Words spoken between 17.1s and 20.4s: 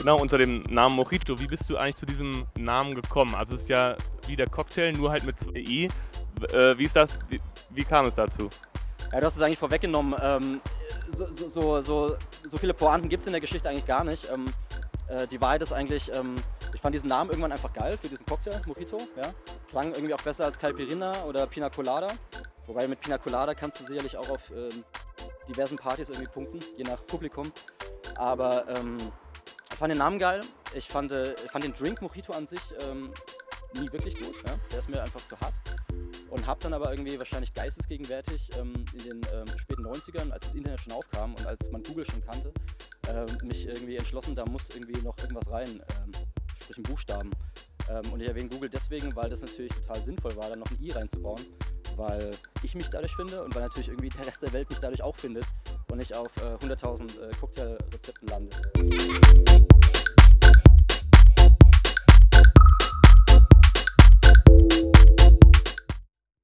Namen irgendwann einfach geil für diesen Cocktail, Mojito. Ja? Klang irgendwie auch